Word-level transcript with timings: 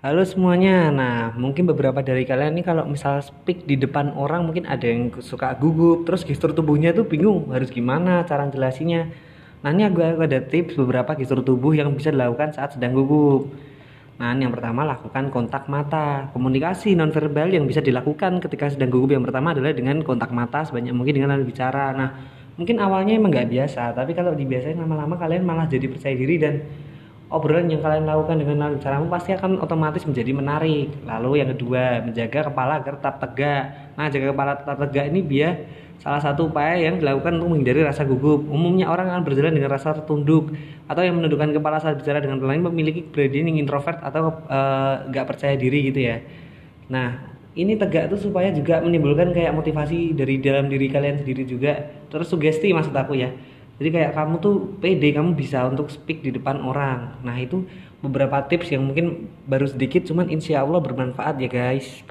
Halo 0.00 0.24
semuanya. 0.24 0.88
Nah, 0.88 1.36
mungkin 1.36 1.68
beberapa 1.68 2.00
dari 2.00 2.24
kalian 2.24 2.56
nih 2.56 2.64
kalau 2.64 2.88
misal 2.88 3.20
speak 3.20 3.68
di 3.68 3.76
depan 3.76 4.16
orang 4.16 4.48
mungkin 4.48 4.64
ada 4.64 4.88
yang 4.88 5.12
suka 5.20 5.52
gugup, 5.60 6.08
terus 6.08 6.24
gestur 6.24 6.56
tubuhnya 6.56 6.96
tuh 6.96 7.04
bingung 7.04 7.52
harus 7.52 7.68
gimana 7.68 8.24
cara 8.24 8.48
jelasinnya. 8.48 9.12
Nah, 9.60 9.68
ini 9.76 9.84
aku 9.84 10.00
ada 10.00 10.40
tips 10.40 10.80
beberapa 10.80 11.12
gestur 11.20 11.44
tubuh 11.44 11.76
yang 11.76 11.92
bisa 11.92 12.08
dilakukan 12.08 12.56
saat 12.56 12.80
sedang 12.80 12.96
gugup. 12.96 13.52
Nah, 14.16 14.32
yang 14.32 14.48
pertama 14.48 14.88
lakukan 14.88 15.28
kontak 15.28 15.68
mata. 15.68 16.32
Komunikasi 16.32 16.96
nonverbal 16.96 17.52
yang 17.52 17.68
bisa 17.68 17.84
dilakukan 17.84 18.40
ketika 18.40 18.72
sedang 18.72 18.88
gugup 18.88 19.12
yang 19.12 19.20
pertama 19.20 19.52
adalah 19.52 19.76
dengan 19.76 20.00
kontak 20.00 20.32
mata 20.32 20.64
sebanyak 20.64 20.96
mungkin 20.96 21.12
dengan 21.12 21.44
bicara. 21.44 21.92
Nah, 21.92 22.08
mungkin 22.56 22.80
awalnya 22.80 23.20
emang 23.20 23.36
nggak 23.36 23.52
biasa, 23.52 23.92
tapi 23.92 24.16
kalau 24.16 24.32
dibiasain 24.32 24.80
lama-lama 24.80 25.20
kalian 25.20 25.44
malah 25.44 25.68
jadi 25.68 25.92
percaya 25.92 26.16
diri 26.16 26.40
dan 26.40 26.54
obrolan 27.30 27.70
yang 27.70 27.78
kalian 27.78 28.04
lakukan 28.10 28.42
dengan 28.42 28.74
caramu 28.82 29.06
pasti 29.06 29.30
akan 29.30 29.62
otomatis 29.62 30.02
menjadi 30.02 30.34
menarik. 30.34 30.90
Lalu 31.06 31.30
yang 31.40 31.48
kedua, 31.54 32.02
menjaga 32.02 32.50
kepala 32.50 32.82
agar 32.82 32.98
tetap 32.98 33.16
tegak. 33.22 33.62
Nah, 33.94 34.06
jaga 34.10 34.26
kepala 34.34 34.52
tetap 34.58 34.76
tegak 34.82 35.04
ini 35.14 35.22
biar 35.22 35.54
salah 36.02 36.18
satu 36.18 36.50
upaya 36.50 36.80
yang 36.80 36.98
dilakukan 36.98 37.38
untuk 37.38 37.54
menghindari 37.54 37.86
rasa 37.86 38.02
gugup. 38.02 38.42
Umumnya 38.50 38.90
orang 38.90 39.14
akan 39.14 39.22
berjalan 39.22 39.54
dengan 39.54 39.70
rasa 39.70 39.94
tertunduk 39.94 40.50
atau 40.90 41.02
yang 41.06 41.14
menundukkan 41.22 41.54
kepala 41.54 41.78
saat 41.78 42.02
bicara 42.02 42.18
dengan 42.18 42.42
orang 42.42 42.58
lain 42.58 42.64
memiliki 42.74 43.06
kepribadian 43.06 43.54
yang 43.54 43.62
introvert 43.62 44.02
atau 44.02 44.42
eh, 44.50 44.94
nggak 45.06 45.24
uh, 45.24 45.28
percaya 45.30 45.54
diri 45.54 45.86
gitu 45.86 46.00
ya. 46.02 46.18
Nah, 46.90 47.30
ini 47.54 47.78
tegak 47.78 48.10
tuh 48.10 48.18
supaya 48.18 48.50
juga 48.50 48.82
menimbulkan 48.82 49.30
kayak 49.30 49.54
motivasi 49.54 50.18
dari 50.18 50.42
dalam 50.42 50.66
diri 50.66 50.90
kalian 50.90 51.22
sendiri 51.22 51.46
juga. 51.46 51.78
Terus 52.10 52.26
sugesti 52.26 52.74
maksud 52.74 52.90
aku 52.90 53.14
ya 53.14 53.30
jadi 53.80 53.88
kayak 53.96 54.12
kamu 54.12 54.34
tuh 54.44 54.54
pede 54.76 55.08
kamu 55.16 55.32
bisa 55.32 55.64
untuk 55.64 55.88
speak 55.88 56.20
di 56.20 56.36
depan 56.36 56.60
orang. 56.60 57.16
Nah 57.24 57.32
itu 57.40 57.64
beberapa 58.04 58.44
tips 58.44 58.76
yang 58.76 58.84
mungkin 58.84 59.32
baru 59.48 59.64
sedikit 59.72 60.04
cuman 60.04 60.28
insya 60.28 60.60
Allah 60.60 60.84
bermanfaat 60.84 61.40
ya 61.40 61.48
guys 61.48 62.04